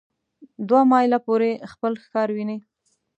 دوه 0.67 0.81
مایله 0.91 1.19
پورې 1.25 1.49
خپل 1.71 1.93
ښکار 2.03 2.29
ویني. 2.35 2.57